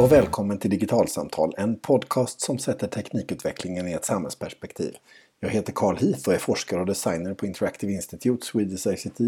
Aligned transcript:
och 0.00 0.12
välkommen 0.12 0.58
till 0.58 0.70
Digitalsamtal, 0.70 1.54
en 1.56 1.76
podcast 1.76 2.40
som 2.40 2.58
sätter 2.58 2.86
teknikutvecklingen 2.86 3.88
i 3.88 3.92
ett 3.92 4.04
samhällsperspektiv. 4.04 4.96
Jag 5.40 5.48
heter 5.48 5.72
Carl 5.72 5.96
Heath 5.96 6.28
och 6.28 6.34
är 6.34 6.38
forskare 6.38 6.80
och 6.80 6.86
designer 6.86 7.34
på 7.34 7.46
Interactive 7.46 7.92
Institute, 7.92 8.46
Swedish 8.46 8.86
ICT. 8.86 9.20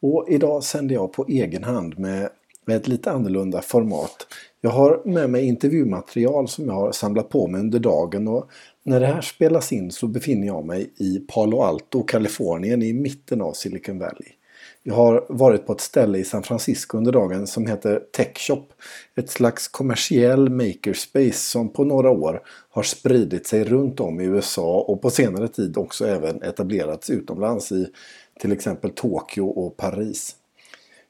Och 0.00 0.26
idag 0.28 0.64
sänder 0.64 0.94
jag 0.94 1.12
på 1.12 1.26
egen 1.28 1.64
hand 1.64 1.98
med 1.98 2.30
ett 2.70 2.88
lite 2.88 3.10
annorlunda 3.10 3.62
format. 3.62 4.26
Jag 4.60 4.70
har 4.70 5.02
med 5.04 5.30
mig 5.30 5.44
intervjumaterial 5.44 6.48
som 6.48 6.66
jag 6.66 6.74
har 6.74 6.92
samlat 6.92 7.28
på 7.28 7.46
mig 7.46 7.60
under 7.60 7.78
dagen 7.78 8.28
och 8.28 8.50
när 8.82 9.00
det 9.00 9.06
här 9.06 9.20
spelas 9.20 9.72
in 9.72 9.90
så 9.90 10.06
befinner 10.06 10.46
jag 10.46 10.64
mig 10.64 10.90
i 10.96 11.18
Palo 11.18 11.62
Alto, 11.62 12.02
Kalifornien 12.02 12.82
i 12.82 12.92
mitten 12.92 13.40
av 13.40 13.52
Silicon 13.52 13.98
Valley. 13.98 14.28
Jag 14.82 14.94
har 14.94 15.26
varit 15.28 15.66
på 15.66 15.72
ett 15.72 15.80
ställe 15.80 16.18
i 16.18 16.24
San 16.24 16.42
Francisco 16.42 16.98
under 16.98 17.12
dagen 17.12 17.46
som 17.46 17.66
heter 17.66 18.02
Techshop. 18.16 18.72
Ett 19.16 19.30
slags 19.30 19.68
kommersiell 19.68 20.50
makerspace 20.50 21.32
som 21.32 21.72
på 21.72 21.84
några 21.84 22.10
år 22.10 22.42
har 22.70 22.82
spridit 22.82 23.46
sig 23.46 23.64
runt 23.64 24.00
om 24.00 24.20
i 24.20 24.24
USA 24.24 24.80
och 24.80 25.02
på 25.02 25.10
senare 25.10 25.48
tid 25.48 25.76
också 25.76 26.06
även 26.06 26.42
etablerats 26.42 27.10
utomlands 27.10 27.72
i 27.72 27.86
till 28.40 28.52
exempel 28.52 28.90
Tokyo 28.90 29.46
och 29.46 29.76
Paris. 29.76 30.36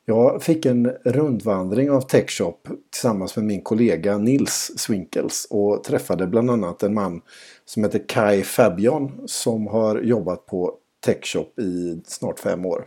Jag 0.04 0.42
fick 0.42 0.66
en 0.66 0.86
rundvandring 1.04 1.90
av 1.90 2.00
Techshop 2.00 2.68
tillsammans 2.92 3.36
med 3.36 3.44
min 3.44 3.62
kollega 3.62 4.18
Nils 4.18 4.72
Swinkels 4.76 5.46
och 5.50 5.84
träffade 5.84 6.26
bland 6.26 6.50
annat 6.50 6.82
en 6.82 6.94
man 6.94 7.22
som 7.64 7.84
heter 7.84 8.04
Kai 8.08 8.42
Fabian 8.42 9.20
som 9.26 9.66
har 9.66 10.00
jobbat 10.00 10.46
på 10.46 10.74
Techshop 11.04 11.58
i 11.58 12.00
snart 12.06 12.40
fem 12.40 12.66
år. 12.66 12.84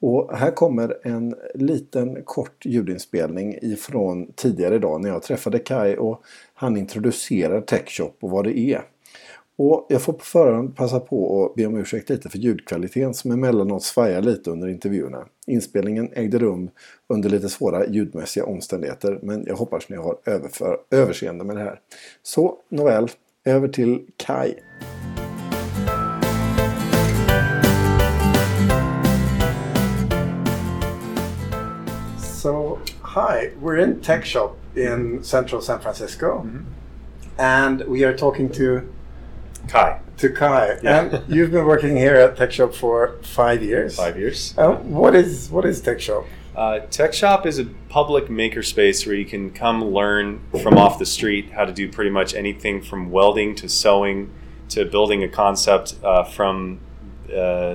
Och 0.00 0.36
här 0.36 0.50
kommer 0.50 0.98
en 1.02 1.34
liten 1.54 2.22
kort 2.24 2.66
ljudinspelning 2.66 3.58
ifrån 3.62 4.32
tidigare 4.36 4.74
idag 4.74 5.00
när 5.00 5.08
jag 5.08 5.22
träffade 5.22 5.58
Kai 5.58 5.96
och 5.96 6.22
han 6.54 6.76
introducerar 6.76 7.60
Techshop 7.60 8.16
och 8.20 8.30
vad 8.30 8.44
det 8.44 8.58
är. 8.58 8.82
Och 9.56 9.86
jag 9.88 10.02
får 10.02 10.12
på 10.12 10.24
förhand 10.24 10.76
passa 10.76 11.00
på 11.00 11.44
att 11.44 11.54
be 11.54 11.66
om 11.66 11.76
ursäkt 11.76 12.10
lite 12.10 12.28
för 12.28 12.38
ljudkvaliteten 12.38 13.14
som 13.14 13.30
emellanåt 13.30 13.82
svajar 13.82 14.22
lite 14.22 14.50
under 14.50 14.68
intervjuerna. 14.68 15.26
Inspelningen 15.46 16.10
ägde 16.12 16.38
rum 16.38 16.70
under 17.08 17.30
lite 17.30 17.48
svåra 17.48 17.86
ljudmässiga 17.86 18.44
omständigheter 18.44 19.18
men 19.22 19.44
jag 19.46 19.56
hoppas 19.56 19.88
ni 19.88 19.96
har 19.96 20.18
överför, 20.24 20.78
överseende 20.90 21.44
med 21.44 21.56
det 21.56 21.62
här. 21.62 21.80
Så 22.22 22.58
nåväl, 22.68 23.08
över 23.44 23.68
till 23.68 24.06
Kai. 24.16 24.54
Hi, 33.08 33.50
we're 33.58 33.76
in 33.76 34.00
Tech 34.02 34.24
Shop 34.24 34.56
in 34.76 35.24
central 35.24 35.62
San 35.62 35.80
Francisco, 35.80 36.42
mm 36.44 36.50
-hmm. 36.50 36.64
and 37.38 37.84
we 37.88 38.04
are 38.04 38.16
talking 38.16 38.50
to 38.50 38.82
Kai. 39.68 40.00
To 40.18 40.28
Kai, 40.28 40.78
yeah. 40.82 40.98
and 40.98 41.22
you've 41.28 41.50
been 41.50 41.64
working 41.64 41.96
here 41.96 42.16
at 42.24 42.36
Tech 42.36 42.52
Shop 42.52 42.74
for 42.74 43.14
five 43.22 43.62
years. 43.62 43.96
Five 43.96 44.18
years. 44.18 44.54
Uh, 44.58 44.74
what 45.00 45.14
is 45.14 45.50
what 45.50 45.64
is 45.64 45.80
Tech 45.80 46.00
Shop? 46.00 46.24
Uh, 46.56 46.80
Tech 46.90 47.14
Shop 47.14 47.46
is 47.46 47.58
a 47.58 47.64
public 47.88 48.28
makerspace 48.28 49.06
where 49.06 49.18
you 49.22 49.28
can 49.34 49.50
come 49.50 49.78
learn 50.00 50.40
from 50.62 50.74
off 50.76 50.98
the 50.98 51.06
street 51.06 51.44
how 51.56 51.64
to 51.64 51.72
do 51.72 51.84
pretty 51.96 52.10
much 52.10 52.34
anything 52.34 52.82
from 52.82 53.10
welding 53.10 53.56
to 53.60 53.68
sewing 53.68 54.28
to 54.74 54.84
building 54.84 55.22
a 55.24 55.28
concept 55.28 55.96
uh, 56.04 56.24
from 56.36 56.78
uh, 57.42 57.74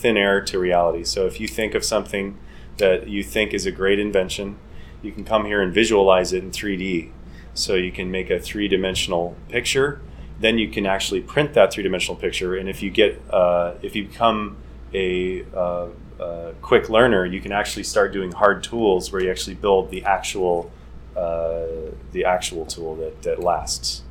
thin 0.00 0.16
air 0.16 0.44
to 0.44 0.58
reality. 0.58 1.04
So 1.04 1.26
if 1.26 1.40
you 1.40 1.48
think 1.48 1.74
of 1.74 1.82
something 1.84 2.36
that 2.76 3.08
you 3.08 3.22
think 3.22 3.54
is 3.54 3.66
a 3.66 3.70
great 3.70 3.98
invention, 3.98 4.56
you 5.04 5.12
can 5.12 5.24
come 5.24 5.44
here 5.44 5.60
and 5.60 5.72
visualize 5.72 6.32
it 6.32 6.42
in 6.42 6.50
3D. 6.50 7.10
So 7.54 7.74
you 7.74 7.92
can 7.92 8.10
make 8.10 8.30
a 8.30 8.40
three 8.40 8.68
dimensional 8.68 9.36
picture. 9.48 10.00
Then 10.40 10.58
you 10.58 10.68
can 10.68 10.86
actually 10.86 11.20
print 11.20 11.54
that 11.54 11.72
three 11.72 11.82
dimensional 11.82 12.16
picture. 12.16 12.56
And 12.56 12.68
if 12.68 12.82
you 12.82 12.90
get, 12.90 13.20
uh, 13.30 13.74
if 13.82 13.94
you 13.94 14.06
become 14.06 14.56
a 14.92 15.44
uh, 15.54 15.88
uh, 16.18 16.52
quick 16.62 16.88
learner, 16.88 17.24
you 17.24 17.40
can 17.40 17.52
actually 17.52 17.84
start 17.84 18.12
doing 18.12 18.32
hard 18.32 18.64
tools 18.64 19.12
where 19.12 19.22
you 19.22 19.30
actually 19.30 19.54
build 19.54 19.90
the 19.90 20.04
actual, 20.04 20.72
uh, 21.16 21.66
the 22.12 22.24
actual 22.24 22.66
tool 22.66 22.96
that, 22.96 23.22
that 23.22 23.40
lasts. 23.40 24.02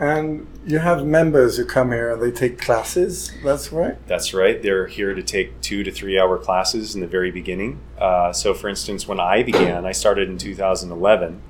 And 0.00 0.46
you 0.64 0.78
have 0.78 1.04
members 1.04 1.58
who 1.58 1.66
come 1.66 1.92
here 1.92 2.10
and 2.10 2.22
they 2.22 2.30
take 2.30 2.58
classes, 2.58 3.32
that's 3.44 3.70
right? 3.70 3.98
That's 4.06 4.32
right. 4.32 4.60
They're 4.62 4.86
here 4.86 5.12
to 5.12 5.22
take 5.22 5.60
two 5.60 5.84
to 5.84 5.92
three 5.92 6.18
hour 6.18 6.38
classes 6.38 6.94
in 6.94 7.02
the 7.02 7.06
very 7.06 7.30
beginning. 7.30 7.80
Uh, 7.98 8.32
so, 8.32 8.54
for 8.54 8.70
instance, 8.70 9.06
when 9.06 9.20
I 9.20 9.42
began, 9.42 9.84
I 9.84 9.92
started 9.92 10.30
in 10.30 10.38
2011, 10.38 11.42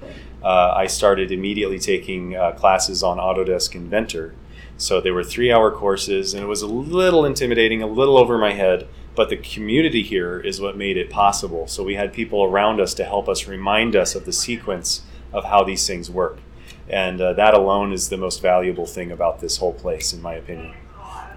uh, 0.42 0.72
I 0.76 0.88
started 0.88 1.30
immediately 1.30 1.78
taking 1.78 2.34
uh, 2.34 2.50
classes 2.50 3.04
on 3.04 3.18
Autodesk 3.18 3.76
Inventor. 3.76 4.34
So, 4.76 5.00
they 5.00 5.12
were 5.12 5.22
three 5.22 5.52
hour 5.52 5.70
courses, 5.70 6.34
and 6.34 6.42
it 6.42 6.48
was 6.48 6.62
a 6.62 6.66
little 6.66 7.24
intimidating, 7.24 7.84
a 7.84 7.86
little 7.86 8.18
over 8.18 8.36
my 8.36 8.52
head, 8.52 8.88
but 9.14 9.28
the 9.28 9.36
community 9.36 10.02
here 10.02 10.40
is 10.40 10.60
what 10.60 10.76
made 10.76 10.96
it 10.96 11.08
possible. 11.08 11.68
So, 11.68 11.84
we 11.84 11.94
had 11.94 12.12
people 12.12 12.42
around 12.42 12.80
us 12.80 12.94
to 12.94 13.04
help 13.04 13.28
us 13.28 13.46
remind 13.46 13.94
us 13.94 14.16
of 14.16 14.24
the 14.24 14.32
sequence 14.32 15.02
of 15.32 15.44
how 15.44 15.62
these 15.62 15.86
things 15.86 16.10
work 16.10 16.40
and 16.90 17.20
uh, 17.20 17.32
that 17.34 17.54
alone 17.54 17.92
is 17.92 18.08
the 18.08 18.16
most 18.16 18.42
valuable 18.42 18.86
thing 18.86 19.12
about 19.12 19.40
this 19.40 19.58
whole 19.58 19.72
place, 19.72 20.12
in 20.12 20.20
my 20.20 20.34
opinion. 20.34 20.74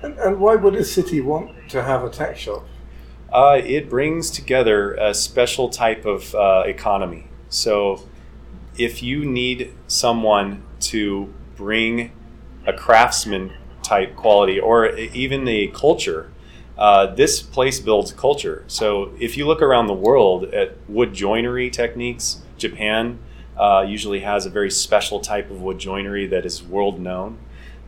And, 0.01 0.17
and 0.17 0.39
why 0.39 0.55
would 0.55 0.75
a 0.75 0.83
city 0.83 1.21
want 1.21 1.69
to 1.69 1.83
have 1.83 2.03
a 2.03 2.09
tech 2.09 2.37
shop? 2.37 2.65
Uh, 3.31 3.61
it 3.63 3.89
brings 3.89 4.29
together 4.29 4.95
a 4.95 5.13
special 5.13 5.69
type 5.69 6.05
of 6.05 6.33
uh, 6.35 6.63
economy. 6.65 7.27
So, 7.49 8.03
if 8.77 9.03
you 9.03 9.23
need 9.23 9.73
someone 9.87 10.63
to 10.81 11.31
bring 11.55 12.11
a 12.65 12.73
craftsman 12.73 13.53
type 13.83 14.15
quality 14.15 14.59
or 14.59 14.89
even 14.97 15.47
a 15.47 15.67
culture, 15.67 16.31
uh, 16.77 17.13
this 17.13 17.41
place 17.41 17.79
builds 17.79 18.11
culture. 18.11 18.63
So, 18.67 19.13
if 19.19 19.37
you 19.37 19.45
look 19.45 19.61
around 19.61 19.87
the 19.87 19.93
world 19.93 20.45
at 20.45 20.77
wood 20.89 21.13
joinery 21.13 21.69
techniques, 21.69 22.41
Japan 22.57 23.19
uh, 23.57 23.85
usually 23.87 24.21
has 24.21 24.45
a 24.45 24.49
very 24.49 24.71
special 24.71 25.19
type 25.19 25.49
of 25.51 25.61
wood 25.61 25.79
joinery 25.79 26.27
that 26.27 26.45
is 26.45 26.63
world 26.63 26.99
known. 26.99 27.37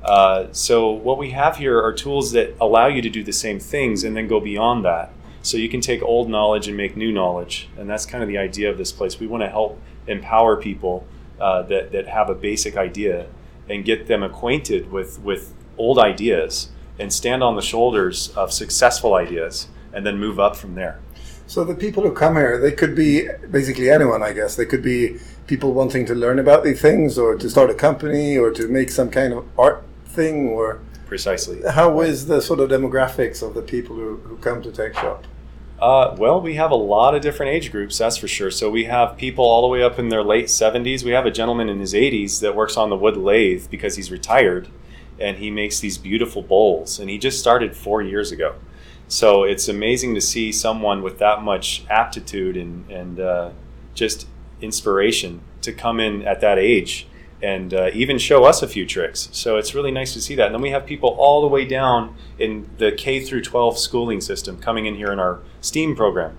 Uh, 0.03 0.47
so 0.51 0.91
what 0.91 1.17
we 1.17 1.31
have 1.31 1.57
here 1.57 1.81
are 1.81 1.91
tools 1.91 2.31
that 2.31 2.55
allow 2.61 2.87
you 2.87 3.01
to 3.01 3.09
do 3.09 3.23
the 3.23 3.33
same 3.33 3.59
things 3.59 4.03
and 4.03 4.15
then 4.15 4.27
go 4.27 4.39
beyond 4.39 4.85
that. 4.85 5.11
So 5.41 5.57
you 5.57 5.69
can 5.69 5.81
take 5.81 6.01
old 6.01 6.29
knowledge 6.29 6.67
and 6.67 6.75
make 6.75 6.95
new 6.95 7.11
knowledge, 7.11 7.69
and 7.77 7.89
that's 7.89 8.05
kind 8.05 8.23
of 8.23 8.27
the 8.27 8.37
idea 8.37 8.69
of 8.69 8.77
this 8.77 8.91
place. 8.91 9.19
We 9.19 9.27
want 9.27 9.43
to 9.43 9.49
help 9.49 9.79
empower 10.07 10.57
people 10.57 11.05
uh, 11.39 11.63
that 11.63 11.91
that 11.91 12.07
have 12.07 12.29
a 12.29 12.35
basic 12.35 12.77
idea 12.77 13.27
and 13.69 13.85
get 13.85 14.07
them 14.07 14.23
acquainted 14.23 14.91
with 14.91 15.19
with 15.19 15.53
old 15.77 15.99
ideas 15.99 16.69
and 16.97 17.11
stand 17.11 17.43
on 17.43 17.55
the 17.55 17.61
shoulders 17.61 18.29
of 18.29 18.51
successful 18.53 19.13
ideas 19.13 19.67
and 19.93 20.05
then 20.05 20.17
move 20.17 20.39
up 20.39 20.55
from 20.55 20.75
there. 20.75 20.99
So 21.47 21.63
the 21.63 21.75
people 21.75 22.03
who 22.03 22.11
come 22.11 22.35
here, 22.35 22.59
they 22.59 22.71
could 22.71 22.95
be 22.95 23.27
basically 23.51 23.89
anyone, 23.89 24.23
I 24.23 24.33
guess. 24.33 24.55
They 24.55 24.65
could 24.65 24.81
be 24.81 25.19
people 25.47 25.73
wanting 25.73 26.05
to 26.07 26.15
learn 26.15 26.39
about 26.39 26.63
these 26.63 26.81
things 26.81 27.17
or 27.17 27.35
to 27.35 27.49
start 27.49 27.69
a 27.69 27.75
company 27.75 28.37
or 28.37 28.51
to 28.51 28.67
make 28.67 28.89
some 28.89 29.11
kind 29.11 29.31
of 29.33 29.45
art 29.57 29.83
thing 30.07 30.49
or 30.49 30.79
precisely. 31.05 31.61
How 31.69 32.01
is 32.01 32.25
the 32.25 32.41
sort 32.41 32.59
of 32.59 32.69
demographics 32.69 33.43
of 33.47 33.53
the 33.53 33.61
people 33.61 33.95
who, 33.95 34.17
who 34.17 34.37
come 34.37 34.63
to 34.63 34.71
tech 34.71 34.95
shop? 34.95 35.25
Uh, 35.79 36.15
well 36.17 36.41
we 36.41 36.55
have 36.55 36.71
a 36.71 36.75
lot 36.75 37.13
of 37.13 37.21
different 37.21 37.51
age 37.51 37.71
groups 37.71 37.97
that's 37.97 38.17
for 38.17 38.27
sure. 38.27 38.49
So 38.49 38.71
we 38.71 38.85
have 38.85 39.17
people 39.17 39.45
all 39.45 39.61
the 39.61 39.67
way 39.67 39.83
up 39.83 39.99
in 39.99 40.09
their 40.09 40.23
late 40.23 40.45
70s 40.45 41.03
we 41.03 41.11
have 41.11 41.25
a 41.25 41.31
gentleman 41.31 41.69
in 41.69 41.79
his 41.79 41.93
80s 41.93 42.39
that 42.39 42.55
works 42.55 42.75
on 42.75 42.89
the 42.89 42.95
wood 42.95 43.17
lathe 43.17 43.69
because 43.69 43.97
he's 43.97 44.09
retired 44.09 44.67
and 45.19 45.37
he 45.37 45.49
makes 45.49 45.79
these 45.79 45.97
beautiful 45.97 46.41
bowls 46.41 46.99
and 46.99 47.09
he 47.09 47.17
just 47.17 47.39
started 47.39 47.75
four 47.75 48.01
years 48.01 48.31
ago 48.31 48.55
so 49.07 49.43
it's 49.43 49.67
amazing 49.67 50.15
to 50.15 50.21
see 50.21 50.51
someone 50.51 51.03
with 51.03 51.19
that 51.19 51.41
much 51.41 51.85
aptitude 51.89 52.57
and, 52.57 52.89
and 52.89 53.19
uh, 53.19 53.51
just 53.93 54.27
inspiration 54.61 55.41
to 55.61 55.71
come 55.71 55.99
in 55.99 56.23
at 56.23 56.41
that 56.41 56.57
age 56.57 57.07
and 57.41 57.73
uh, 57.73 57.89
even 57.93 58.17
show 58.17 58.45
us 58.45 58.63
a 58.63 58.67
few 58.67 58.85
tricks. 58.85 59.29
So 59.31 59.57
it's 59.57 59.75
really 59.75 59.91
nice 59.91 60.13
to 60.13 60.21
see 60.21 60.35
that. 60.35 60.47
And 60.47 60.55
then 60.55 60.61
we 60.61 60.71
have 60.71 60.85
people 60.85 61.09
all 61.09 61.41
the 61.41 61.47
way 61.47 61.65
down 61.65 62.15
in 62.39 62.67
the 62.77 62.91
K 62.91 63.19
through 63.19 63.41
12 63.41 63.77
schooling 63.77 64.21
system 64.21 64.57
coming 64.57 64.85
in 64.85 64.95
here 64.95 65.11
in 65.11 65.19
our 65.19 65.41
STEAM 65.61 65.95
program. 65.95 66.37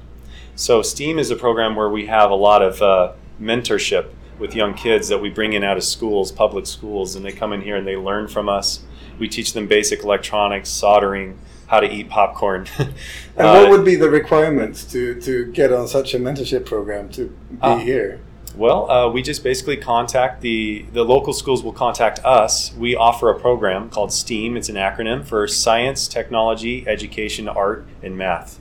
So 0.57 0.83
STEAM 0.83 1.19
is 1.19 1.31
a 1.31 1.37
program 1.37 1.77
where 1.77 1.89
we 1.89 2.07
have 2.07 2.31
a 2.31 2.35
lot 2.35 2.63
of 2.63 2.83
uh, 2.83 3.13
mentorship 3.41 4.09
with 4.39 4.55
young 4.55 4.75
kids 4.75 5.09
that 5.09 5.19
we 5.19 5.31
bring 5.31 5.53
in 5.53 5.65
out 5.65 5.77
of 5.77 5.85
schools, 5.85 6.33
public 6.33 6.67
schools, 6.67 7.17
and 7.17 7.25
they 7.25 7.33
come 7.33 7.53
in 7.53 7.63
here 7.63 7.77
and 7.77 7.87
they 7.87 7.97
learn 7.97 8.29
from 8.29 8.49
us. 8.49 8.83
We 9.19 9.29
teach 9.29 9.53
them 9.53 9.67
basic 9.67 10.03
electronics, 10.03 10.69
soldering, 10.69 11.39
how 11.67 11.81
to 11.81 11.91
eat 11.91 12.09
popcorn. 12.09 12.67
and 12.79 12.89
what 13.37 13.67
uh, 13.67 13.71
would 13.71 13.85
be 13.85 13.97
the 13.97 14.11
requirements 14.11 14.85
to, 14.93 15.21
to 15.23 15.51
get 15.53 15.73
on 15.73 15.89
such 15.89 16.15
a 16.15 16.19
mentorship 16.19 16.67
program 16.67 17.09
to 17.11 17.27
be 17.27 17.59
uh, 17.61 17.79
here? 17.79 18.21
Well, 18.57 18.91
uh, 18.91 19.11
we 19.11 19.21
just 19.21 19.45
basically 19.45 19.77
contact 19.77 20.41
the 20.41 20.87
the 20.93 21.05
local 21.05 21.35
schools 21.35 21.63
will 21.63 21.75
contact 21.75 22.25
us. 22.25 22.73
We 22.75 22.97
offer 22.97 23.29
a 23.29 23.39
program 23.39 23.91
called 23.91 24.13
STEAM. 24.13 24.57
It's 24.57 24.71
an 24.71 24.77
acronym 24.77 25.27
for 25.27 25.47
Science, 25.47 26.09
Technology, 26.09 26.89
Education, 26.89 27.49
Art, 27.49 27.87
and 28.03 28.17
Math. 28.17 28.59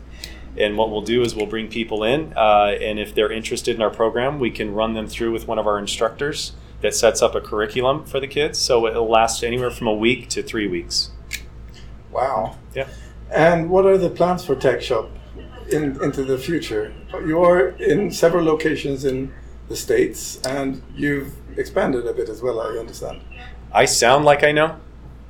And 0.57 0.77
what 0.77 0.89
we'll 0.89 1.01
do 1.01 1.21
is 1.21 1.35
we'll 1.35 1.45
bring 1.47 1.67
people 1.67 2.03
in, 2.03 2.33
uh, 2.37 2.75
and 2.79 2.97
if 2.99 3.13
they're 3.13 3.31
interested 3.31 3.75
in 3.75 3.81
our 3.81 3.89
program, 3.89 4.39
we 4.39 4.49
can 4.51 4.73
run 4.73 4.93
them 4.93 5.07
through 5.07 5.31
with 5.31 5.47
one 5.47 5.59
of 5.59 5.67
our 5.67 5.77
instructors. 5.77 6.53
that 6.81 6.93
sets 6.93 7.21
up 7.21 7.33
a 7.35 7.41
curriculum 7.41 8.05
for 8.05 8.19
the 8.19 8.27
kids. 8.27 8.59
So 8.59 8.85
it'll 8.85 9.09
last 9.09 9.43
anywhere 9.43 9.71
from 9.71 9.87
a 9.87 9.93
week 9.93 10.29
to 10.29 10.43
three 10.43 10.67
weeks. 10.67 11.09
Wow. 12.11 12.57
Yeah. 12.75 12.87
And 13.31 13.69
what 13.69 13.85
are 13.85 13.97
the 13.97 14.09
plans 14.09 14.45
for 14.45 14.55
Tech 14.55 14.81
Shop 14.81 15.09
in, 15.71 16.01
into 16.03 16.23
the 16.23 16.37
future? 16.37 16.93
You 17.11 17.41
are 17.41 17.69
in 17.69 18.11
several 18.11 18.45
locations 18.45 19.03
in 19.03 19.33
the 19.67 19.75
States 19.75 20.39
and 20.45 20.81
you've 20.93 21.33
expanded 21.57 22.05
a 22.05 22.13
bit 22.13 22.29
as 22.29 22.41
well, 22.41 22.59
I 22.61 22.77
understand. 22.77 23.21
I 23.71 23.85
sound 23.85 24.23
like 24.23 24.43
I 24.43 24.51
know, 24.51 24.79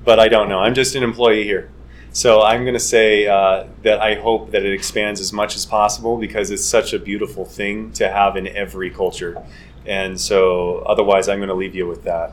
but 0.03 0.19
I 0.19 0.27
don't 0.27 0.49
know. 0.49 0.59
I'm 0.59 0.75
just 0.75 0.93
an 0.95 1.03
employee 1.03 1.43
here. 1.43 1.69
So 2.15 2.43
I'm 2.43 2.61
going 2.61 2.75
to 2.75 2.79
say 2.79 3.27
uh, 3.27 3.65
that 3.83 3.99
I 3.99 4.15
hope 4.15 4.51
that 4.51 4.65
it 4.65 4.71
expands 4.71 5.19
as 5.19 5.33
much 5.33 5.57
as 5.57 5.65
possible 5.65 6.15
because 6.15 6.49
it's 6.49 6.63
such 6.63 6.93
a 6.93 6.97
beautiful 6.97 7.43
thing 7.43 7.91
to 7.91 8.07
have 8.07 8.37
in 8.37 8.47
every 8.47 8.89
culture. 8.89 9.43
And 9.85 10.17
so 10.17 10.77
otherwise, 10.87 11.27
I'm 11.27 11.39
going 11.39 11.49
to 11.49 11.53
leave 11.53 11.75
you 11.75 11.85
with 11.85 12.05
that. 12.05 12.31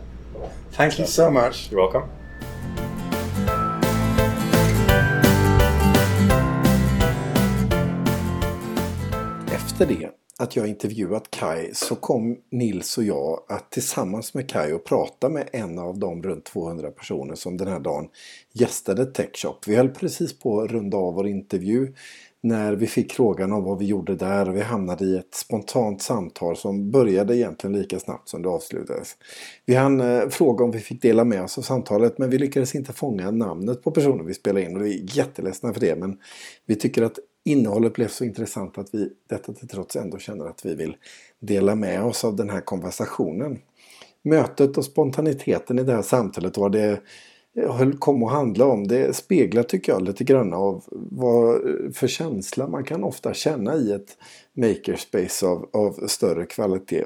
Thank 0.71 1.01
you 1.01 1.07
so 1.07 1.33
much. 1.33 1.69
You're 1.73 1.81
welcome. 1.81 2.09
Efter 9.51 9.87
det 9.87 10.22
att 10.43 10.57
jag 10.57 10.69
intervjuat 10.69 11.31
Kai 11.31 11.75
så 11.75 11.95
kom 11.95 12.37
Nils 12.51 12.99
och 12.99 13.05
jag 13.05 13.41
att 13.49 13.71
tillsammans 13.71 14.35
med 14.35 14.51
Kai 14.51 14.73
och 14.73 14.85
prata 14.85 15.29
med 15.29 15.49
en 15.53 15.79
av 15.79 15.99
de 15.99 16.23
runt 16.23 16.45
200 16.45 16.91
personer 16.91 17.35
som 17.35 17.57
den 17.57 17.69
här 17.69 17.81
dagen 17.81 18.09
gästade 18.53 19.07
Techshop. 19.07 19.69
Vi 19.69 19.77
höll 19.77 19.89
precis 19.89 20.39
på 20.39 20.61
att 20.61 20.71
runda 20.71 20.97
av 20.97 21.15
vår 21.15 21.27
intervju 21.27 21.95
när 22.41 22.73
vi 22.73 22.87
fick 22.87 23.13
frågan 23.13 23.53
om 23.53 23.65
vad 23.65 23.79
vi 23.79 23.85
gjorde 23.85 24.17
där 24.17 24.49
och 24.49 24.57
vi 24.57 24.61
hamnade 24.61 25.05
i 25.05 25.17
ett 25.17 25.35
spontant 25.35 26.03
samtal 26.03 26.57
som 26.57 26.91
började 26.91 27.37
egentligen 27.37 27.77
lika 27.77 28.01
snabbt 28.01 28.29
som 28.29 28.43
det 28.43 28.49
avslutades. 28.49 29.17
Vi 29.67 29.75
hann 29.75 30.01
eh, 30.01 30.29
fråga 30.29 30.65
om 30.65 30.71
vi 30.71 30.79
fick 30.79 31.03
dela 31.03 31.25
med 31.25 31.43
oss 31.43 31.59
av 31.59 31.63
samtalet 31.63 32.19
men 32.19 32.31
vi 32.31 32.39
lyckades 32.39 32.75
inte 32.75 32.93
fånga 32.93 33.31
namnet 33.31 33.83
på 33.83 33.91
personen 33.91 34.27
vi 34.27 34.35
spelade 34.35 34.67
in 34.67 34.77
och 34.77 34.87
vi 34.87 35.03
är 35.03 35.17
jätteledsna 35.17 35.73
för 35.73 35.81
det 35.81 35.97
men 35.97 36.19
vi 36.67 36.75
tycker 36.75 37.03
att 37.03 37.19
innehållet 37.45 37.93
blev 37.93 38.09
så 38.09 38.25
intressant 38.25 38.79
att 38.79 38.95
vi 38.95 39.13
detta 39.27 39.53
till 39.53 39.69
trots 39.69 39.97
ändå 39.97 40.19
känner 40.19 40.47
att 40.47 40.67
vi 40.67 40.75
vill 40.75 40.97
dela 41.39 41.75
med 41.75 42.05
oss 42.05 42.25
av 42.25 42.37
den 42.37 42.51
här 42.51 42.61
konversationen. 42.61 43.59
Mötet 44.23 44.79
och 44.79 44.85
spontaniteten 44.85 45.79
i 45.79 45.83
det 45.83 45.95
här 45.95 46.03
samtalet 46.03 46.57
och 46.57 46.63
vad 46.63 46.73
det 46.73 47.01
eh, 47.57 47.91
kom 47.99 48.23
att 48.23 48.33
handla 48.33 48.67
om. 48.67 48.89
Det 48.89 49.17
speglar 49.17 49.63
tycker 49.63 49.93
jag 49.93 50.03
lite 50.03 50.25
grann 50.25 50.53
av 50.53 50.85
vad 50.91 51.55
eh, 51.55 51.91
för 51.93 52.07
känsla 52.07 52.69
man 52.69 52.85
kan 52.85 53.05
ofta 53.05 53.35
känna 53.35 53.77
i 53.77 53.93
ett 53.93 54.17
makerspace 54.53 55.47
av, 55.47 55.69
av 55.73 56.07
större 56.07 56.47
kvalitet. 56.47 57.05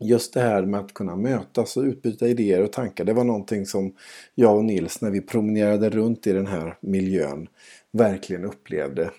Just 0.00 0.34
det 0.34 0.40
här 0.40 0.62
med 0.62 0.80
att 0.80 0.94
kunna 0.94 1.16
mötas 1.16 1.76
och 1.76 1.82
utbyta 1.82 2.28
idéer 2.28 2.62
och 2.62 2.72
tankar. 2.72 3.04
Det 3.04 3.12
var 3.12 3.24
någonting 3.24 3.66
som 3.66 3.94
jag 4.34 4.56
och 4.56 4.64
Nils 4.64 5.00
när 5.00 5.10
vi 5.10 5.20
promenerade 5.20 5.90
runt 5.90 6.26
i 6.26 6.32
den 6.32 6.46
här 6.46 6.76
miljön 6.80 7.48
verkligen 7.92 8.44
upplevde 8.44 9.10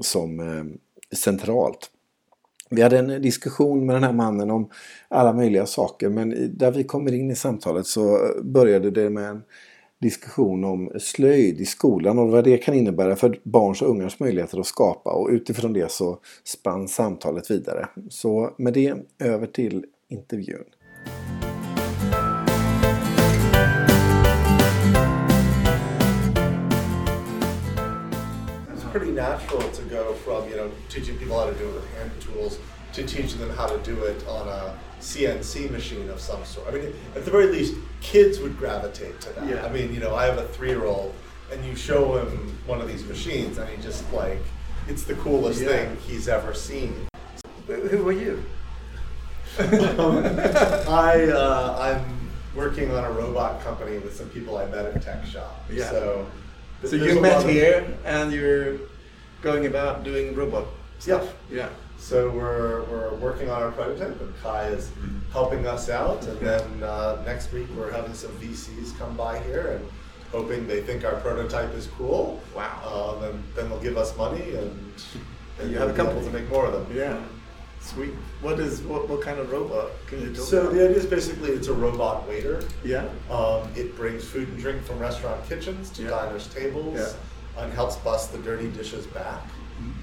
som 0.00 0.40
eh, 0.40 0.64
centralt. 1.16 1.90
Vi 2.70 2.82
hade 2.82 2.98
en 2.98 3.22
diskussion 3.22 3.86
med 3.86 3.96
den 3.96 4.02
här 4.02 4.12
mannen 4.12 4.50
om 4.50 4.70
alla 5.08 5.32
möjliga 5.32 5.66
saker 5.66 6.08
men 6.08 6.50
där 6.58 6.70
vi 6.70 6.84
kommer 6.84 7.14
in 7.14 7.30
i 7.30 7.36
samtalet 7.36 7.86
så 7.86 8.18
började 8.42 8.90
det 8.90 9.10
med 9.10 9.28
en 9.28 9.42
diskussion 10.00 10.64
om 10.64 10.90
slöjd 10.98 11.60
i 11.60 11.64
skolan 11.64 12.18
och 12.18 12.30
vad 12.30 12.44
det 12.44 12.56
kan 12.56 12.74
innebära 12.74 13.16
för 13.16 13.40
barns 13.42 13.82
och 13.82 13.90
ungars 13.90 14.20
möjligheter 14.20 14.60
att 14.60 14.66
skapa 14.66 15.10
och 15.10 15.28
utifrån 15.30 15.72
det 15.72 15.90
så 15.90 16.18
spann 16.44 16.88
samtalet 16.88 17.50
vidare. 17.50 17.88
Så 18.08 18.54
med 18.56 18.72
det 18.72 18.94
över 19.18 19.46
till 19.46 19.84
intervjun. 20.08 20.64
Natural 29.14 29.68
to 29.70 29.82
go 29.82 30.14
from 30.14 30.48
you 30.48 30.56
know 30.56 30.70
teaching 30.88 31.16
people 31.18 31.38
how 31.38 31.46
to 31.46 31.54
do 31.54 31.68
it 31.68 31.74
with 31.74 31.94
hand 31.94 32.10
tools 32.20 32.58
to 32.92 33.04
teaching 33.06 33.38
them 33.40 33.50
how 33.50 33.66
to 33.66 33.78
do 33.78 34.04
it 34.04 34.26
on 34.28 34.46
a 34.48 34.76
CNC 35.00 35.70
machine 35.70 36.08
of 36.10 36.20
some 36.20 36.44
sort. 36.44 36.68
I 36.68 36.70
mean, 36.70 36.94
at 37.16 37.24
the 37.24 37.30
very 37.30 37.46
least, 37.48 37.74
kids 38.00 38.38
would 38.38 38.56
gravitate 38.56 39.20
to 39.22 39.32
that. 39.34 39.48
Yeah. 39.48 39.66
I 39.66 39.68
mean, 39.68 39.92
you 39.92 39.98
know, 40.00 40.14
I 40.14 40.24
have 40.26 40.38
a 40.38 40.46
three-year-old, 40.48 41.12
and 41.52 41.62
you 41.64 41.74
show 41.74 42.16
him 42.18 42.56
one 42.66 42.80
of 42.80 42.86
these 42.86 43.04
machines, 43.04 43.58
and 43.58 43.68
he 43.68 43.82
just 43.82 44.10
like, 44.12 44.38
it's 44.88 45.02
the 45.02 45.14
coolest 45.14 45.60
Yeah. 45.60 45.68
thing 45.68 45.96
he's 46.06 46.28
ever 46.28 46.54
seen. 46.54 46.94
Who 47.66 48.08
are 48.08 48.12
you? 48.12 48.44
I 49.58 51.30
uh, 51.32 51.76
I'm 51.80 52.30
working 52.54 52.90
on 52.92 53.04
a 53.04 53.10
robot 53.10 53.60
company 53.62 53.98
with 53.98 54.14
some 54.16 54.28
people 54.30 54.56
I 54.56 54.66
met 54.66 54.86
at 54.86 55.02
Tech 55.02 55.24
Shop. 55.26 55.64
Yeah. 55.70 55.90
So, 55.90 56.26
So 56.84 56.96
you 56.96 57.20
met 57.20 57.44
here 57.48 57.86
and 58.04 58.32
you're 58.32 58.78
going 59.44 59.66
about 59.66 60.02
doing 60.02 60.34
robot 60.34 60.64
stuff. 60.98 61.34
Yeah. 61.50 61.68
So 61.98 62.30
we're, 62.30 62.82
we're 62.84 63.14
working 63.16 63.48
on 63.50 63.62
our 63.62 63.70
prototype, 63.70 64.20
and 64.20 64.34
Kai 64.42 64.68
is 64.68 64.90
helping 65.32 65.66
us 65.66 65.88
out. 65.88 66.26
And 66.26 66.40
then 66.40 66.82
uh, 66.82 67.22
next 67.24 67.52
week 67.52 67.68
we're 67.76 67.92
having 67.92 68.14
some 68.14 68.32
VCs 68.38 68.98
come 68.98 69.16
by 69.16 69.38
here 69.40 69.78
and 69.78 69.88
hoping 70.32 70.66
they 70.66 70.82
think 70.82 71.04
our 71.04 71.14
prototype 71.20 71.72
is 71.74 71.86
cool. 71.98 72.40
Wow. 72.56 73.16
Um, 73.18 73.24
and 73.24 73.44
then 73.54 73.68
they'll 73.68 73.80
give 73.80 73.96
us 73.96 74.16
money, 74.16 74.54
and, 74.54 74.92
and 75.60 75.70
You 75.70 75.78
have 75.78 75.90
a 75.90 75.94
couple 75.94 76.20
to 76.22 76.30
make 76.30 76.48
more 76.50 76.66
of 76.66 76.72
them. 76.72 76.86
Yeah. 76.96 77.22
Sweet. 77.80 78.14
What 78.40 78.58
is 78.60 78.80
what, 78.82 79.10
what 79.10 79.20
kind 79.20 79.38
of 79.38 79.52
robot 79.52 79.90
can 80.06 80.22
you 80.22 80.28
talk 80.34 80.46
So 80.46 80.62
about? 80.62 80.72
the 80.72 80.84
idea 80.86 80.96
is 80.96 81.04
basically 81.06 81.50
it's 81.50 81.68
a 81.68 81.74
robot 81.74 82.26
waiter. 82.26 82.64
yeah. 82.82 83.06
Um, 83.30 83.68
it 83.76 83.94
brings 83.94 84.24
food 84.24 84.48
and 84.48 84.58
drink 84.58 84.82
from 84.84 84.98
restaurant 84.98 85.46
kitchens 85.46 85.90
to 85.90 86.02
Yeah. 86.04 86.08
diners' 86.10 86.46
tables 86.48 86.96
Yeah. 86.98 87.12
And 87.58 87.72
helps 87.72 87.96
bust 87.96 88.32
the 88.32 88.38
dirty 88.38 88.68
dishes 88.70 89.06
back. 89.06 89.42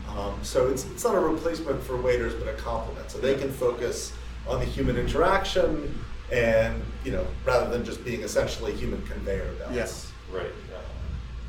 Um, 0.10 0.38
so 0.44 0.68
it's, 0.68 0.86
it's 0.88 1.04
not 1.04 1.16
a 1.16 1.20
replacement 1.20 1.82
for 1.84 1.96
waiters, 1.98 2.34
but 2.34 2.48
a 2.48 2.54
complement. 2.54 3.10
So 3.10 3.18
they 3.18 3.36
can 3.36 3.52
focus 3.52 4.14
on 4.48 4.60
the 4.60 4.66
human 4.66 4.98
interaction 4.98 5.98
and, 6.32 6.82
you 7.06 7.12
know, 7.12 7.26
rather 7.46 7.70
than 7.70 7.86
just 7.86 8.04
being 8.04 8.22
essentially 8.22 8.72
a 8.74 8.76
human 8.76 9.02
conveyor 9.04 9.54
belts. 9.60 9.74
Yes. 9.74 10.12
Right. 10.32 10.52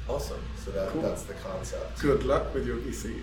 Awesome. 0.08 0.42
So 0.64 0.70
that, 0.72 0.90
Cool. 0.90 1.02
that's 1.02 1.22
the 1.22 1.34
concept. 1.34 2.00
Good 2.00 2.24
luck 2.24 2.52
with 2.54 2.66
your 2.66 2.76
VCs. 2.76 3.22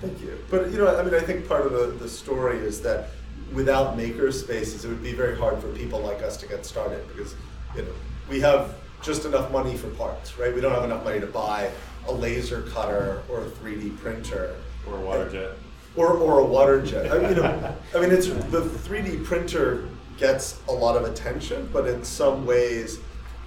Thank 0.00 0.20
you. 0.22 0.38
But 0.50 0.70
you 0.70 0.78
know, 0.78 0.96
I 0.96 1.02
mean, 1.02 1.14
I 1.14 1.20
think 1.20 1.46
part 1.46 1.66
of 1.66 1.72
the, 1.72 1.86
the 1.98 2.08
story 2.08 2.58
is 2.58 2.80
that 2.82 3.10
without 3.52 3.96
maker 3.96 4.30
spaces, 4.32 4.84
it 4.84 4.88
would 4.88 5.02
be 5.02 5.12
very 5.12 5.36
hard 5.36 5.60
for 5.60 5.68
people 5.72 6.00
like 6.00 6.22
us 6.22 6.36
to 6.38 6.46
get 6.48 6.64
started 6.64 7.06
because 7.08 7.34
you 7.76 7.82
know 7.82 7.92
we 8.30 8.40
have 8.40 8.74
just 9.02 9.24
enough 9.24 9.50
money 9.50 9.76
for 9.76 9.88
parts, 9.90 10.38
right? 10.38 10.54
We 10.54 10.60
don't 10.60 10.72
have 10.72 10.84
enough 10.84 11.04
money 11.04 11.20
to 11.20 11.26
buy 11.26 11.70
a 12.08 12.12
laser 12.12 12.62
cutter 12.62 13.22
or 13.28 13.42
a 13.42 13.46
3D 13.46 13.98
printer 13.98 14.56
Or 14.86 14.96
a 14.96 15.00
water 15.00 15.28
jet. 15.30 15.50
or, 15.96 16.08
or 16.14 16.38
a 16.40 16.44
water 16.44 16.80
jet. 16.84 17.10
I 17.12 17.18
mean, 17.18 17.28
you 17.30 17.34
know, 17.42 17.76
I 17.94 18.00
mean, 18.00 18.10
it's 18.10 18.26
the 18.28 18.60
3D 18.62 19.24
printer 19.24 19.88
gets 20.18 20.60
a 20.68 20.72
lot 20.72 20.96
of 20.96 21.04
attention, 21.04 21.68
but 21.72 21.86
in 21.86 22.04
some 22.04 22.44
ways, 22.46 22.98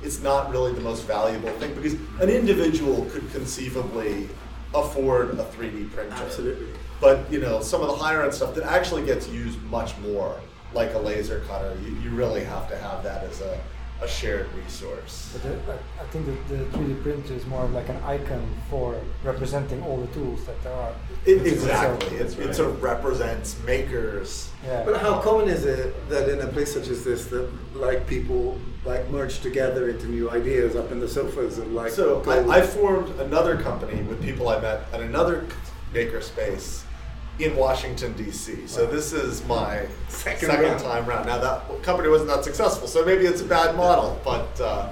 it's 0.02 0.22
not 0.22 0.50
really 0.52 0.74
the 0.74 0.82
most 0.82 1.04
valuable 1.06 1.50
thing 1.60 1.74
because 1.76 1.94
an 2.22 2.30
individual 2.30 3.06
could 3.12 3.30
conceivably 3.32 4.28
afford 4.76 5.32
a 5.40 5.44
3D 5.46 5.92
printer. 5.94 6.14
Absolutely. 6.16 6.68
But 7.00 7.32
you 7.32 7.40
know, 7.40 7.62
some 7.62 7.82
of 7.82 7.88
the 7.88 7.96
higher 7.96 8.24
end 8.24 8.34
stuff 8.34 8.56
that 8.56 8.64
actually 8.66 9.06
gets 9.06 9.28
used 9.30 9.62
much 9.64 9.98
more, 10.00 10.40
like 10.74 10.94
a 10.94 11.00
laser 11.00 11.42
cutter, 11.48 11.78
you, 11.84 11.96
you 12.02 12.10
really 12.12 12.44
have 12.44 12.68
to 12.70 12.78
have 12.78 13.04
that 13.04 13.24
as 13.24 13.42
a, 13.42 13.60
a 14.02 14.08
shared 14.08 14.48
resource. 14.54 15.30
But 15.34 15.44
the, 15.44 15.72
I- 15.74 16.02
I 16.02 16.06
think 16.08 16.26
that 16.26 16.48
the 16.50 16.78
3D 16.78 17.02
printer 17.04 17.34
is 17.34 17.46
more 17.46 17.64
of 17.64 17.72
like 17.72 17.88
an 17.90 17.98
icon 18.04 18.46
for 18.70 19.00
representing 19.24 19.82
all 19.84 19.98
the 19.98 20.08
tools 20.14 20.46
that 20.46 20.62
there 20.64 20.74
are. 20.74 20.94
It, 21.26 21.40
So- 21.40 21.46
exactly. 21.46 22.18
It's, 22.18 22.36
That's 22.36 22.50
it's 22.50 22.60
a 22.60 22.68
represents 22.70 23.58
makers. 23.66 24.50
yeah. 24.66 24.84
But 24.84 25.00
how 25.02 25.20
common 25.22 25.48
is 25.48 25.64
it 25.66 26.10
that 26.10 26.28
in 26.30 26.42
a 26.42 26.48
place 26.48 26.74
such 26.74 26.88
as 26.90 27.04
this 27.04 27.26
that 27.28 27.50
like 27.76 28.06
people 28.08 28.60
like 28.86 29.10
merge 29.10 29.40
together 29.40 29.88
into 29.90 30.08
new 30.08 30.30
ideas 30.30 30.76
up 30.76 30.92
in 30.92 31.00
the 31.00 31.08
sofas 31.08 31.58
and 31.58 31.74
like 31.74 31.92
So 31.92 32.22
I, 32.30 32.60
I 32.60 32.62
formed 32.62 33.18
another 33.22 33.56
company 33.58 34.02
with 34.04 34.22
people 34.22 34.50
I 34.50 34.60
met 34.60 34.82
at 34.92 35.00
another 35.00 35.46
makerspace 35.94 36.84
in 37.40 37.56
Washington 37.56 38.14
D.C. 38.14 38.68
So 38.68 38.86
this 38.86 39.12
is 39.14 39.46
my 39.46 39.88
Second 40.08 40.48
second, 40.48 40.66
round. 40.66 40.80
time 40.80 41.06
round. 41.06 41.26
Now 41.26 41.40
that 41.40 41.84
company 41.84 42.10
wasn't 42.10 42.30
that 42.30 42.44
successful, 42.44 42.88
so 42.88 43.04
maybe 43.06 43.26
it's 43.26 43.42
a 43.42 43.46
bad 43.46 43.76
model. 43.76 44.20
But 44.24 44.60
uh, 44.62 44.90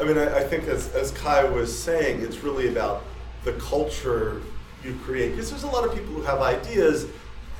I 0.00 0.04
mean, 0.04 0.16
I, 0.18 0.38
I 0.38 0.42
think 0.44 0.64
as, 0.64 0.94
as 0.94 1.10
Kai 1.12 1.44
was 1.44 1.76
saying, 1.76 2.22
it's 2.22 2.38
really 2.38 2.68
about 2.68 3.04
the 3.44 3.52
culture 3.54 4.40
you 4.82 4.94
create 5.04 5.30
because 5.30 5.50
there's 5.50 5.62
a 5.64 5.68
lot 5.68 5.84
of 5.86 5.94
people 5.94 6.12
who 6.12 6.22
have 6.22 6.40
ideas 6.40 7.06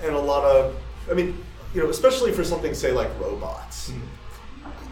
and 0.03 0.15
a 0.15 0.19
lot 0.19 0.45
of, 0.45 0.75
I 1.11 1.15
mean, 1.15 1.43
you 1.75 1.83
know, 1.83 1.91
especially 1.91 2.33
for 2.33 2.45
something 2.45 2.75
say 2.75 2.93
like 2.93 3.09
robots 3.21 3.93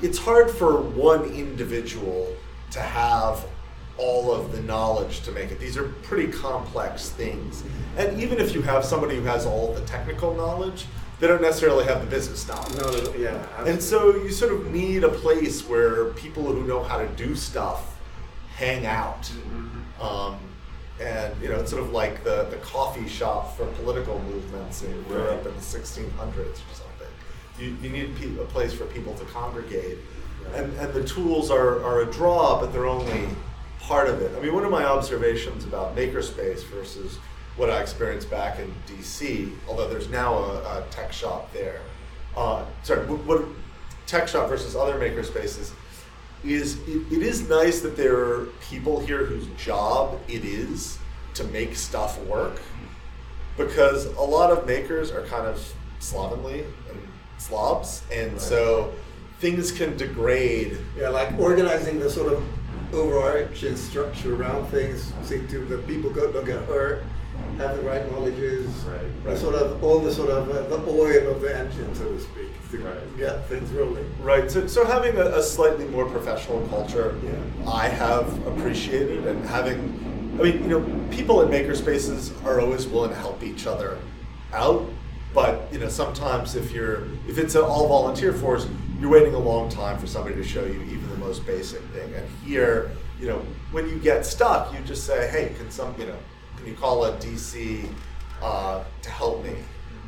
it's 0.02 0.18
hard 0.18 0.50
for 0.50 0.80
one 0.82 1.24
individual 1.26 2.28
to 2.72 2.80
have 2.80 3.46
all 3.98 4.32
of 4.32 4.52
the 4.52 4.62
knowledge 4.62 5.20
to 5.22 5.32
make 5.32 5.50
it. 5.50 5.60
These 5.60 5.76
are 5.76 5.88
pretty 6.02 6.32
complex 6.32 7.10
things. 7.10 7.62
And 7.96 8.20
even 8.20 8.38
if 8.38 8.54
you 8.54 8.62
have 8.62 8.84
somebody 8.84 9.16
who 9.16 9.22
has 9.22 9.46
all 9.46 9.74
the 9.74 9.82
technical 9.82 10.34
knowledge, 10.34 10.86
they 11.20 11.28
don't 11.28 11.42
necessarily 11.42 11.84
have 11.84 12.00
the 12.00 12.10
business 12.10 12.48
knowledge. 12.48 12.74
No, 12.76 13.14
yeah. 13.14 13.64
And 13.64 13.80
so 13.80 14.16
you 14.16 14.30
sort 14.30 14.52
of 14.52 14.72
need 14.72 15.04
a 15.04 15.08
place 15.08 15.68
where 15.68 16.06
people 16.14 16.42
who 16.42 16.64
know 16.66 16.82
how 16.82 16.98
to 16.98 17.06
do 17.08 17.36
stuff 17.36 17.96
hang 18.56 18.86
out. 18.86 19.30
Um, 20.00 20.38
and 21.00 21.34
you 21.40 21.48
know, 21.48 21.56
it's 21.56 21.70
sort 21.70 21.82
of 21.82 21.92
like 21.92 22.24
the, 22.24 22.44
the 22.50 22.56
coffee 22.56 23.08
shop 23.08 23.56
for 23.56 23.66
political 23.66 24.18
movements 24.20 24.82
in 24.82 25.04
Europe 25.08 25.46
in 25.46 25.54
the 25.54 25.60
1600s 25.60 26.08
or 26.36 26.74
something. 26.74 27.08
You, 27.58 27.76
you 27.82 27.90
need 27.90 28.38
a 28.38 28.44
place 28.46 28.72
for 28.72 28.86
people 28.86 29.14
to 29.14 29.24
congregate. 29.26 29.98
And, 30.54 30.72
and 30.78 30.92
the 30.92 31.04
tools 31.04 31.50
are, 31.50 31.84
are 31.84 32.00
a 32.00 32.12
draw, 32.12 32.60
but 32.60 32.72
they're 32.72 32.86
only 32.86 33.28
part 33.92 34.08
of 34.08 34.22
it. 34.22 34.34
I 34.34 34.40
mean, 34.40 34.54
one 34.54 34.64
of 34.64 34.70
my 34.70 34.86
observations 34.86 35.64
about 35.64 35.94
Makerspace 35.94 36.64
versus 36.64 37.18
what 37.56 37.68
I 37.68 37.82
experienced 37.82 38.30
back 38.30 38.58
in 38.58 38.72
DC, 38.86 39.52
although 39.68 39.86
there's 39.86 40.08
now 40.08 40.32
a, 40.32 40.78
a 40.78 40.84
tech 40.90 41.12
shop 41.12 41.52
there. 41.52 41.82
Uh, 42.34 42.64
sorry, 42.82 43.04
what, 43.04 43.22
what 43.26 43.44
tech 44.06 44.28
shop 44.28 44.48
versus 44.48 44.74
other 44.74 44.94
makerspaces 44.94 45.72
is 46.42 46.78
it, 46.88 47.12
it 47.12 47.22
is 47.22 47.46
nice 47.50 47.82
that 47.82 47.94
there 47.94 48.16
are 48.16 48.46
people 48.62 48.98
here 48.98 49.26
whose 49.26 49.46
job 49.62 50.18
it 50.26 50.42
is 50.42 50.98
to 51.34 51.44
make 51.44 51.76
stuff 51.76 52.18
work 52.24 52.62
because 53.58 54.06
a 54.06 54.22
lot 54.22 54.50
of 54.50 54.66
makers 54.66 55.10
are 55.10 55.22
kind 55.26 55.46
of 55.46 55.74
slovenly 55.98 56.64
and 56.88 56.98
slobs 57.36 58.02
and 58.10 58.40
so 58.40 58.92
things 59.40 59.70
can 59.70 59.96
degrade 59.98 60.78
Yeah, 60.98 61.10
like 61.10 61.38
organizing 61.38 62.00
the 62.00 62.08
sort 62.08 62.32
of 62.32 62.42
overarching 62.92 63.76
structure 63.76 64.34
around 64.34 64.66
things, 64.66 65.12
see 65.22 65.46
to 65.48 65.64
that 65.66 65.86
people 65.86 66.10
go, 66.10 66.30
don't 66.32 66.44
get 66.44 66.62
hurt, 66.64 67.04
have 67.58 67.76
the 67.76 67.82
right 67.82 68.10
knowledges, 68.12 68.66
Right, 68.84 69.00
right. 69.24 69.38
sort 69.38 69.54
of 69.54 69.82
all 69.82 69.98
the 69.98 70.12
sort 70.12 70.30
of 70.30 70.48
uh, 70.50 70.62
the 70.76 70.90
oil 70.90 71.30
of 71.32 71.40
the 71.40 71.56
engine, 71.56 71.94
so 71.94 72.04
to 72.04 72.20
speak, 72.20 72.50
to 72.70 72.78
Right. 72.78 73.16
get 73.18 73.46
things 73.48 73.70
rolling. 73.70 74.06
Right. 74.22 74.50
So, 74.50 74.66
so 74.66 74.84
having 74.84 75.16
a, 75.16 75.24
a 75.38 75.42
slightly 75.42 75.86
more 75.86 76.06
professional 76.06 76.60
culture, 76.68 77.18
Yeah. 77.24 77.70
I 77.70 77.88
have 77.88 78.46
appreciated, 78.46 79.26
and 79.26 79.44
having, 79.46 80.36
I 80.38 80.42
mean, 80.44 80.62
you 80.62 80.68
know, 80.68 81.08
people 81.10 81.42
in 81.42 81.48
makerspaces 81.48 82.32
are 82.44 82.60
always 82.60 82.86
willing 82.86 83.10
to 83.10 83.16
help 83.16 83.42
each 83.42 83.66
other 83.66 83.98
out. 84.52 84.88
But 85.34 85.68
you 85.72 85.78
know, 85.78 85.88
sometimes 85.88 86.56
if 86.56 86.72
you're 86.72 87.04
if 87.26 87.38
it's 87.38 87.54
an 87.54 87.62
all 87.62 87.88
volunteer 87.88 88.34
force, 88.34 88.66
you're 89.02 89.10
waiting 89.10 89.34
a 89.34 89.38
long 89.38 89.68
time 89.68 89.98
for 89.98 90.06
somebody 90.06 90.36
to 90.36 90.44
show 90.44 90.64
you 90.64 90.80
even 90.82 91.10
the 91.10 91.16
most 91.16 91.44
basic 91.44 91.82
thing. 91.86 92.14
And 92.14 92.24
here, 92.44 92.92
you 93.18 93.26
know, 93.26 93.44
when 93.72 93.88
you 93.88 93.98
get 93.98 94.24
stuck, 94.24 94.72
you 94.72 94.78
just 94.84 95.04
say, 95.04 95.28
"Hey, 95.28 95.52
can 95.58 95.72
some, 95.72 95.92
you 95.98 96.06
know, 96.06 96.18
can 96.56 96.68
you 96.68 96.74
call 96.74 97.04
a 97.04 97.12
DC 97.14 97.88
uh, 98.40 98.84
to 99.02 99.10
help 99.10 99.44
me?" 99.44 99.56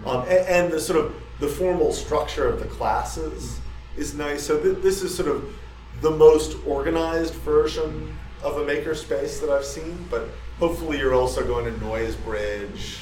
Um, 0.07 0.23
and, 0.23 0.47
and 0.47 0.73
the 0.73 0.79
sort 0.79 1.05
of 1.05 1.15
the 1.41 1.49
formal 1.49 1.93
structure 1.93 2.47
of 2.47 2.61
the 2.61 2.67
classes 2.67 3.59
is 3.97 4.15
nice. 4.15 4.45
So 4.45 4.63
th- 4.63 4.79
this 4.79 5.03
is 5.03 5.13
sort 5.13 5.29
of 5.29 5.53
the 6.01 6.13
most 6.13 6.57
organized 6.65 7.35
version 7.35 8.17
of 8.45 8.59
a 8.59 8.65
makerspace 8.65 9.41
that 9.41 9.51
I've 9.51 9.65
seen. 9.65 10.07
But 10.09 10.29
hopefully, 10.61 10.99
you're 10.99 11.15
also 11.15 11.45
going 11.45 11.65
to 11.65 11.85
Noise 11.85 12.15
Bridge 12.15 12.99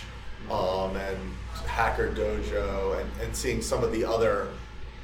um, 0.51 0.97
and 0.97 1.19
Hacker 1.67 2.11
Dojo 2.13 2.99
and, 2.99 3.11
and 3.21 3.37
seeing 3.37 3.61
some 3.61 3.85
of 3.85 3.93
the 3.93 4.07
other 4.07 4.49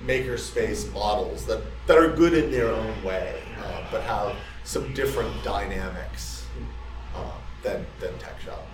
makerspace 0.05 0.93
models 0.93 1.45
that, 1.47 1.63
that 1.87 1.99
are 1.99 2.09
good 2.09 2.35
in 2.35 2.51
their 2.51 2.73
own 2.73 3.05
way, 3.05 3.43
uh, 3.59 3.83
but 3.91 4.03
have 4.03 4.37
some 4.65 4.93
different 4.95 5.33
dynamics 5.43 6.45
uh, 7.15 7.33
than, 7.63 7.85
than 8.01 8.17
Tech 8.19 8.41
Shop. 8.41 8.67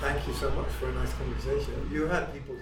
Thank 0.00 0.26
you 0.26 0.34
so 0.34 0.50
much 0.52 0.68
for 0.78 0.88
a 0.88 0.92
nice 0.92 1.12
conversation. 1.14 1.90
You 1.92 2.06
had 2.06 2.32
people. 2.32 2.56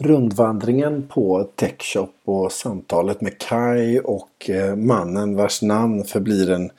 Rundvandringen 0.00 1.08
på 1.08 1.48
Techshop 1.56 2.14
och 2.24 2.52
samtalet 2.52 3.20
med 3.20 3.38
Kai 3.38 4.00
och 4.00 4.50
eh, 4.50 4.76
mannen 4.76 5.36
vars 5.36 5.62
namn 5.62 6.04
förblir 6.04 6.50
en 6.50 6.70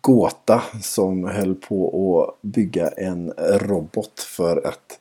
gåta 0.00 0.62
som 0.82 1.24
höll 1.24 1.54
på 1.54 2.20
att 2.20 2.42
bygga 2.42 2.88
en 2.88 3.32
robot 3.38 4.20
för 4.20 4.66
att 4.66 4.98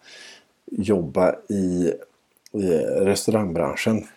jobba 0.71 1.35
i 1.49 1.93
i 2.53 2.67
restaurangbranschen. 2.99 4.07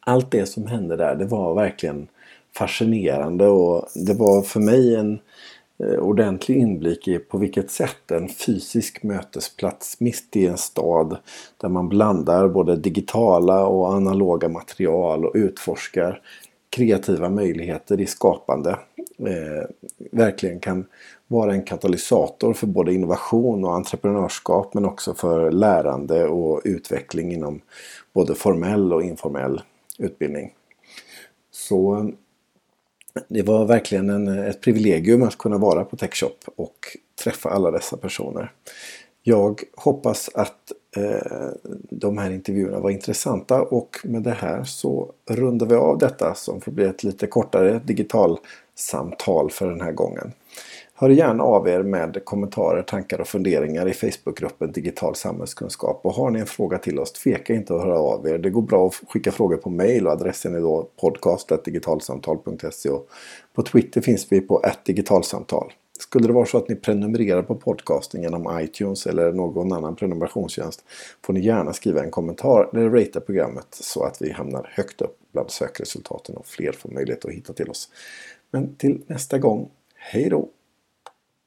Allt 0.00 0.30
det 0.30 0.46
som 0.46 0.66
hände 0.66 0.96
där 0.96 1.14
det 1.14 1.24
var 1.24 1.54
verkligen 1.54 2.08
fascinerande 2.56 3.46
och 3.46 3.88
det 3.94 4.14
var 4.14 4.42
för 4.42 4.60
mig 4.60 4.94
en 4.94 5.18
eh, 5.78 5.98
ordentlig 5.98 6.56
inblick 6.56 7.08
i 7.08 7.18
på 7.18 7.38
vilket 7.38 7.70
sätt 7.70 8.10
en 8.10 8.28
fysisk 8.28 9.02
mötesplats 9.02 10.00
mitt 10.00 10.36
i 10.36 10.46
en 10.46 10.58
stad 10.58 11.16
där 11.60 11.68
man 11.68 11.88
blandar 11.88 12.48
både 12.48 12.76
digitala 12.76 13.66
och 13.66 13.94
analoga 13.94 14.48
material 14.48 15.24
och 15.24 15.32
utforskar 15.34 16.20
kreativa 16.74 17.28
möjligheter 17.28 18.00
i 18.00 18.06
skapande 18.06 18.70
eh, 19.18 19.68
verkligen 20.12 20.60
kan 20.60 20.86
vara 21.26 21.52
en 21.52 21.62
katalysator 21.62 22.54
för 22.54 22.66
både 22.66 22.94
innovation 22.94 23.64
och 23.64 23.74
entreprenörskap 23.74 24.74
men 24.74 24.84
också 24.84 25.14
för 25.14 25.50
lärande 25.50 26.24
och 26.26 26.60
utveckling 26.64 27.32
inom 27.32 27.60
både 28.12 28.34
formell 28.34 28.92
och 28.92 29.02
informell 29.02 29.60
utbildning. 29.98 30.52
Så 31.50 32.10
det 33.28 33.42
var 33.42 33.64
verkligen 33.64 34.10
en, 34.10 34.28
ett 34.28 34.60
privilegium 34.60 35.22
att 35.22 35.38
kunna 35.38 35.58
vara 35.58 35.84
på 35.84 35.96
Techshop 35.96 36.44
och 36.56 36.76
träffa 37.24 37.50
alla 37.50 37.70
dessa 37.70 37.96
personer. 37.96 38.52
Jag 39.22 39.62
hoppas 39.76 40.30
att 40.34 40.72
Eh, 40.96 41.50
de 41.90 42.18
här 42.18 42.30
intervjuerna 42.30 42.80
var 42.80 42.90
intressanta 42.90 43.62
och 43.62 43.96
med 44.04 44.22
det 44.22 44.30
här 44.30 44.64
så 44.64 45.12
rundar 45.30 45.66
vi 45.66 45.74
av 45.74 45.98
detta 45.98 46.34
som 46.34 46.60
får 46.60 46.72
bli 46.72 46.84
ett 46.84 47.04
lite 47.04 47.26
kortare 47.26 47.80
digitalsamtal 47.84 49.50
för 49.50 49.70
den 49.70 49.80
här 49.80 49.92
gången. 49.92 50.32
Hör 50.96 51.08
gärna 51.08 51.44
av 51.44 51.68
er 51.68 51.82
med 51.82 52.24
kommentarer, 52.24 52.82
tankar 52.82 53.20
och 53.20 53.28
funderingar 53.28 53.88
i 53.88 53.92
Facebookgruppen 53.92 54.72
Digital 54.72 55.14
samhällskunskap. 55.14 56.00
Och 56.04 56.12
har 56.12 56.30
ni 56.30 56.40
en 56.40 56.46
fråga 56.46 56.78
till 56.78 56.98
oss, 56.98 57.12
tveka 57.12 57.54
inte 57.54 57.74
att 57.74 57.82
höra 57.82 57.98
av 57.98 58.28
er. 58.28 58.38
Det 58.38 58.50
går 58.50 58.62
bra 58.62 58.86
att 58.86 58.94
skicka 59.08 59.32
frågor 59.32 59.56
på 59.56 59.70
mail 59.70 60.06
och 60.06 60.12
adressen 60.12 60.54
är 60.54 60.60
då 60.60 60.88
podcast.digitalsamtal.se. 61.00 62.88
Och 62.88 63.08
På 63.54 63.62
Twitter 63.62 64.00
finns 64.00 64.26
vi 64.32 64.40
på 64.40 64.62
digitalsamtal. 64.84 65.72
Skulle 65.98 66.26
det 66.26 66.32
vara 66.32 66.46
så 66.46 66.58
att 66.58 66.68
ni 66.68 66.76
prenumererar 66.76 67.42
på 67.42 67.54
podcasten 67.54 68.22
genom 68.22 68.60
iTunes 68.60 69.06
eller 69.06 69.32
någon 69.32 69.72
annan 69.72 69.96
prenumerationstjänst 69.96 70.84
får 71.22 71.32
ni 71.32 71.40
gärna 71.40 71.72
skriva 71.72 72.04
en 72.04 72.10
kommentar 72.10 72.68
eller 72.72 72.90
ratea 72.90 73.20
programmet 73.20 73.66
så 73.70 74.04
att 74.04 74.22
vi 74.22 74.32
hamnar 74.32 74.70
högt 74.72 75.00
upp 75.00 75.18
bland 75.32 75.50
sökresultaten 75.50 76.36
och 76.36 76.46
fler 76.46 76.72
får 76.72 76.90
möjlighet 76.90 77.24
att 77.24 77.30
hitta 77.30 77.52
till 77.52 77.70
oss. 77.70 77.88
Men 78.50 78.74
till 78.74 79.02
nästa 79.06 79.38
gång, 79.38 79.70
hej 79.94 80.28
då! 80.30 80.48